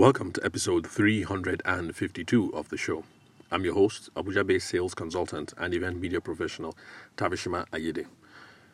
[0.00, 3.04] Welcome to episode 352 of the show.
[3.52, 6.74] I'm your host, Abuja based sales consultant and event media professional,
[7.18, 8.06] Tavishima Ayede.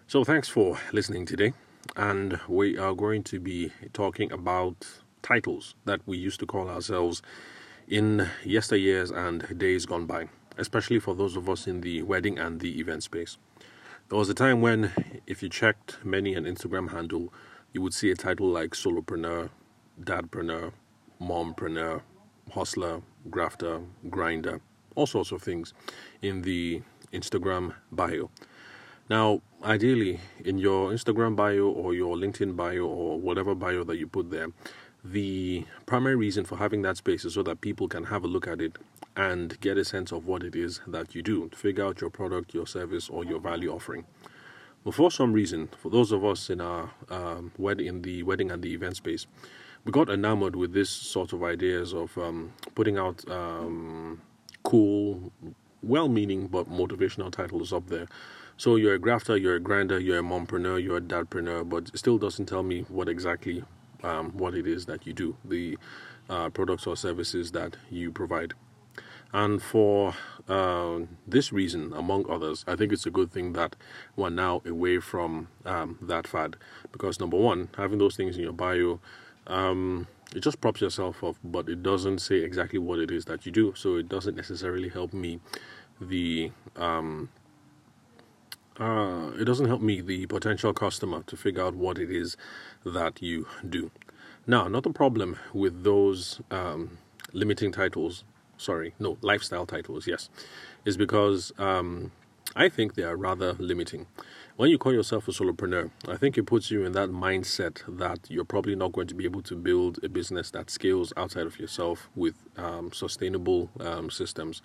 [0.06, 1.52] So, thanks for listening today.
[1.96, 4.86] And we are going to be talking about
[5.22, 7.22] titles that we used to call ourselves
[7.88, 12.60] in yesteryears and days gone by, especially for those of us in the wedding and
[12.60, 13.36] the event space.
[14.10, 14.92] There was a time when,
[15.26, 17.34] if you checked many an Instagram handle,
[17.72, 19.50] you would see a title like solopreneur,
[20.00, 20.72] dadpreneur,
[21.20, 22.02] mompreneur,
[22.52, 23.80] hustler, grafter,
[24.10, 24.60] grinder,
[24.94, 25.74] all sorts of things
[26.22, 28.30] in the Instagram bio.
[29.08, 34.06] Now, ideally, in your Instagram bio or your LinkedIn bio or whatever bio that you
[34.06, 34.48] put there,
[35.04, 38.48] the primary reason for having that space is so that people can have a look
[38.48, 38.76] at it
[39.16, 42.52] and get a sense of what it is that you do, figure out your product,
[42.52, 44.04] your service, or your value offering.
[44.84, 48.50] But for some reason, for those of us in our um, wedding, in the wedding
[48.50, 49.26] and the event space,
[49.92, 54.20] got enamored with this sort of ideas of um, putting out um,
[54.62, 55.32] cool,
[55.82, 58.06] well-meaning but motivational titles up there.
[58.56, 61.98] So you're a grafter, you're a grinder, you're a mompreneur, you're a dadpreneur, but it
[61.98, 63.62] still doesn't tell me what exactly
[64.02, 65.78] um, what it is that you do, the
[66.30, 68.54] uh, products or services that you provide.
[69.32, 70.14] And for
[70.48, 73.76] uh, this reason, among others, I think it's a good thing that
[74.14, 76.56] we're now away from um, that fad.
[76.92, 79.00] Because, number one, having those things in your bio
[79.46, 83.46] um, it just props yourself up, but it doesn't say exactly what it is that
[83.46, 83.74] you do.
[83.76, 85.40] So it doesn't necessarily help me.
[86.00, 87.30] The um,
[88.78, 92.36] uh, it doesn't help me, the potential customer, to figure out what it is
[92.84, 93.90] that you do.
[94.46, 96.98] Now, another problem with those um,
[97.32, 98.24] limiting titles,
[98.58, 100.28] sorry, no, lifestyle titles, yes,
[100.84, 102.12] is because um,
[102.58, 104.06] I think they are rather limiting.
[104.56, 108.30] When you call yourself a solopreneur, I think it puts you in that mindset that
[108.30, 111.60] you're probably not going to be able to build a business that scales outside of
[111.60, 114.62] yourself with um, sustainable um, systems.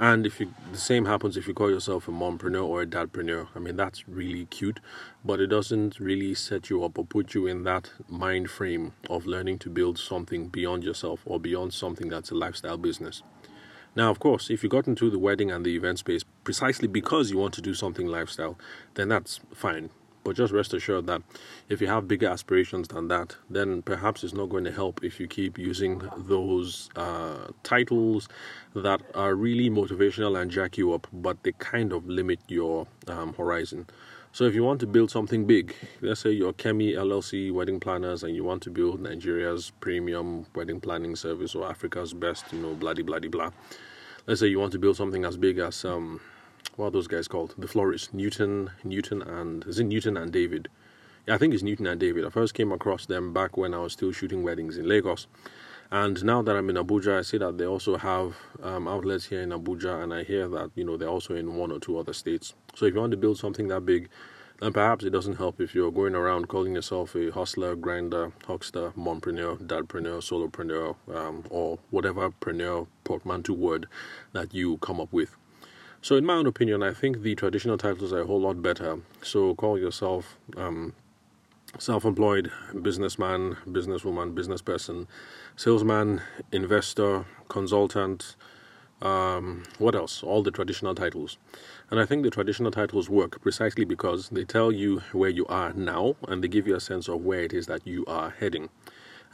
[0.00, 3.46] And if you, the same happens if you call yourself a mompreneur or a dadpreneur.
[3.54, 4.80] I mean, that's really cute,
[5.24, 9.26] but it doesn't really set you up or put you in that mind frame of
[9.26, 13.22] learning to build something beyond yourself or beyond something that's a lifestyle business.
[13.94, 17.30] Now, of course, if you got into the wedding and the event space precisely because
[17.30, 18.58] you want to do something lifestyle,
[18.94, 19.90] then that's fine.
[20.24, 21.22] But just rest assured that
[21.68, 25.18] if you have bigger aspirations than that, then perhaps it's not going to help if
[25.18, 28.28] you keep using those uh, titles
[28.74, 33.34] that are really motivational and jack you up, but they kind of limit your um,
[33.34, 33.86] horizon.
[34.34, 38.22] So if you want to build something big, let's say you're Kemi LLC wedding planners
[38.22, 42.72] and you want to build Nigeria's premium wedding planning service or Africa's best, you know,
[42.72, 43.50] bloody bloody blah.
[44.26, 46.22] Let's say you want to build something as big as um
[46.76, 47.54] what are those guys called?
[47.58, 50.68] The florists, Newton, Newton and is it Newton and David?
[51.28, 52.24] Yeah, I think it's Newton and David.
[52.24, 55.26] I first came across them back when I was still shooting weddings in Lagos.
[55.92, 59.42] And now that I'm in Abuja, I see that they also have um, outlets here
[59.42, 62.14] in Abuja, and I hear that you know they're also in one or two other
[62.14, 62.54] states.
[62.74, 64.08] So if you want to build something that big,
[64.60, 68.92] then perhaps it doesn't help if you're going around calling yourself a hustler, grinder, huckster,
[68.96, 73.86] mompreneur, dadpreneur, solopreneur, um, or whatever preneur portmanteau word
[74.32, 75.36] that you come up with.
[76.00, 79.00] So, in my own opinion, I think the traditional titles are a whole lot better.
[79.22, 80.94] So, call yourself um,
[81.78, 82.50] self employed
[82.82, 85.08] businessman, businesswoman, business person,
[85.56, 86.20] salesman,
[86.52, 88.36] investor, consultant,
[89.02, 90.22] um, what else?
[90.22, 91.36] All the traditional titles.
[91.90, 95.72] And I think the traditional titles work precisely because they tell you where you are
[95.72, 98.68] now and they give you a sense of where it is that you are heading.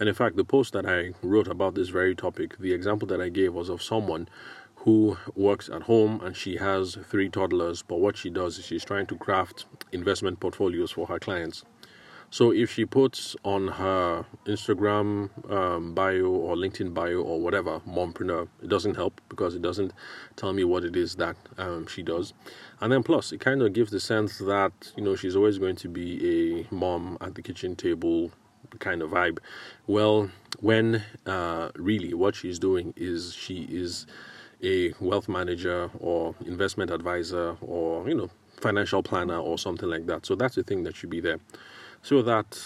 [0.00, 3.20] And in fact, the post that I wrote about this very topic, the example that
[3.20, 4.28] I gave was of someone
[4.76, 8.84] who works at home and she has three toddlers, but what she does is she's
[8.84, 11.64] trying to craft investment portfolios for her clients.
[12.30, 18.48] So if she puts on her Instagram um, bio or LinkedIn bio or whatever, mompreneur,
[18.62, 19.92] it doesn't help because it doesn't
[20.36, 22.34] tell me what it is that um, she does.
[22.80, 25.76] And then plus, it kind of gives the sense that you know she's always going
[25.76, 28.30] to be a mom at the kitchen table
[28.78, 29.38] kind of vibe.
[29.86, 34.06] Well, when uh, really what she's doing is she is
[34.62, 38.28] a wealth manager or investment advisor or you know
[38.60, 40.26] financial planner or something like that.
[40.26, 41.38] So that's the thing that should be there
[42.02, 42.58] so that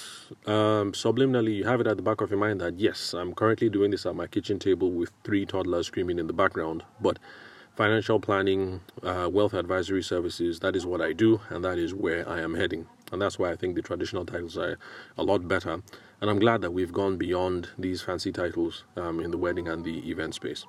[0.46, 3.68] um, subliminally you have it at the back of your mind that yes, I'm currently
[3.68, 7.18] doing this at my kitchen table with three toddlers screaming in the background, but
[7.76, 12.28] financial planning, uh, wealth advisory services, that is what I do, and that is where
[12.28, 12.86] I am heading.
[13.10, 14.78] And that's why I think the traditional titles are
[15.18, 15.82] a lot better.
[16.20, 19.84] And I'm glad that we've gone beyond these fancy titles um, in the wedding and
[19.84, 20.66] the event space.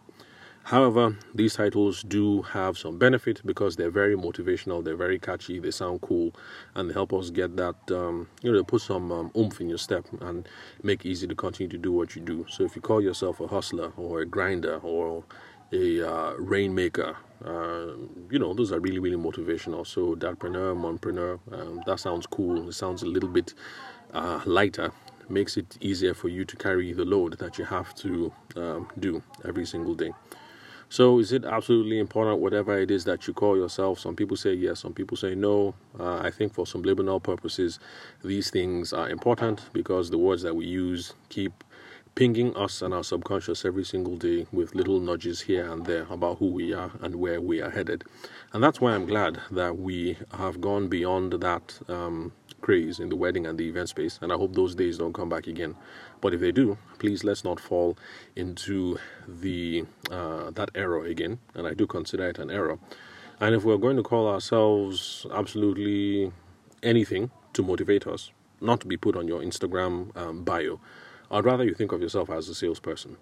[0.63, 5.71] However, these titles do have some benefit because they're very motivational, they're very catchy, they
[5.71, 6.33] sound cool,
[6.73, 9.77] and they help us get that, um, you know, put some um, oomph in your
[9.77, 10.47] step and
[10.81, 12.45] make it easy to continue to do what you do.
[12.49, 15.25] So if you call yourself a hustler or a grinder or
[15.73, 17.87] a uh, rainmaker, uh,
[18.29, 19.85] you know, those are really, really motivational.
[19.85, 22.69] So, dadpreneur, mompreneur, um, that sounds cool.
[22.69, 23.53] It sounds a little bit
[24.13, 24.93] uh, lighter
[25.29, 29.21] makes it easier for you to carry the load that you have to um, do
[29.45, 30.11] every single day.
[30.93, 33.97] So, is it absolutely important, whatever it is that you call yourself?
[33.97, 35.73] Some people say yes, some people say no.
[35.99, 37.79] Uh, I think for some subliminal purposes,
[38.23, 41.63] these things are important because the words that we use keep
[42.15, 46.37] pinging us and our subconscious every single day with little nudges here and there about
[46.37, 48.03] who we are and where we are headed.
[48.53, 52.31] And that's why I'm glad that we have gone beyond that um,
[52.61, 54.19] craze in the wedding and the event space.
[54.21, 55.75] And I hope those days don't come back again.
[56.21, 57.97] But if they do, please let's not fall
[58.35, 61.39] into the uh, that error again.
[61.55, 62.77] And I do consider it an error.
[63.39, 66.31] And if we're going to call ourselves absolutely
[66.83, 68.31] anything to motivate us,
[68.61, 70.79] not to be put on your Instagram um, bio,
[71.33, 73.17] I'd rather you think of yourself as a salesperson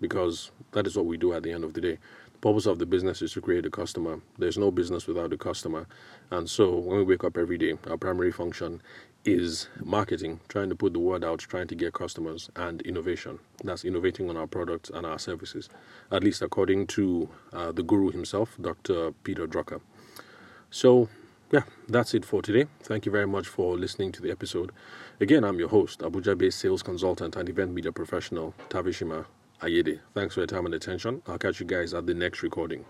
[0.00, 1.98] because that is what we do at the end of the day.
[2.34, 4.20] The purpose of the business is to create a customer.
[4.38, 5.88] There's no business without a customer.
[6.30, 8.80] And so when we wake up every day, our primary function
[9.24, 13.40] is marketing, trying to put the word out, trying to get customers, and innovation.
[13.64, 15.68] That's innovating on our products and our services,
[16.12, 19.10] at least according to uh, the guru himself, Dr.
[19.24, 19.80] Peter Drucker.
[20.70, 21.08] So
[21.52, 22.66] yeah, that's it for today.
[22.82, 24.72] Thank you very much for listening to the episode.
[25.20, 29.26] Again, I'm your host, Abuja based sales consultant and event media professional, Tavishima
[29.62, 30.00] Ayede.
[30.14, 31.22] Thanks for your time and attention.
[31.26, 32.84] I'll catch you guys at the next recording.